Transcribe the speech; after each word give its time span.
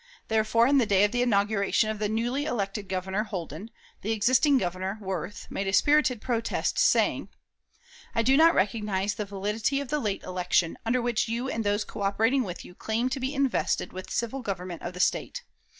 Therefore, 0.29 0.65
on 0.67 0.79
the 0.79 0.87
day 0.87 1.03
of 1.03 1.11
the 1.11 1.21
inauguration 1.21 1.91
of 1.91 1.99
the 1.99 2.09
newly 2.09 2.45
elected 2.45 2.89
Governor 2.89 3.25
(Holden) 3.25 3.69
the 4.01 4.11
existing 4.13 4.57
Governor 4.57 4.97
(Worth) 4.99 5.45
made 5.51 5.67
a 5.67 5.73
spirited 5.73 6.21
protest, 6.21 6.79
saying: 6.79 7.29
"I 8.15 8.23
do 8.23 8.35
not 8.35 8.55
recognize 8.55 9.13
the 9.13 9.25
validity 9.25 9.79
of 9.79 9.89
the 9.89 9.99
late 9.99 10.23
election, 10.23 10.75
under 10.87 11.03
which 11.03 11.27
you 11.27 11.49
and 11.51 11.63
those 11.63 11.85
coöperating 11.85 12.41
with 12.43 12.65
you 12.65 12.73
claim 12.73 13.09
to 13.09 13.19
be 13.19 13.35
invested 13.35 13.93
with 13.93 14.07
the 14.07 14.13
civil 14.13 14.41
government 14.41 14.81
of 14.81 14.95
the 14.95 14.99
State. 14.99 15.43